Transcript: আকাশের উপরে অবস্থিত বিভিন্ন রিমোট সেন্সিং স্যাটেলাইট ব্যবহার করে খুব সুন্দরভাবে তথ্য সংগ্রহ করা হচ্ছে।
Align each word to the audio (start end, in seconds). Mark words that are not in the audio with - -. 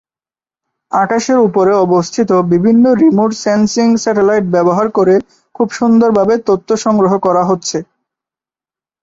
আকাশের 0.91 1.39
উপরে 1.47 1.71
অবস্থিত 1.85 2.29
বিভিন্ন 2.51 2.85
রিমোট 3.01 3.31
সেন্সিং 3.43 3.87
স্যাটেলাইট 4.03 4.45
ব্যবহার 4.55 4.87
করে 4.97 5.15
খুব 5.55 5.67
সুন্দরভাবে 5.79 6.33
তথ্য 6.49 6.69
সংগ্রহ 6.85 7.13
করা 7.25 7.43
হচ্ছে। 7.49 7.77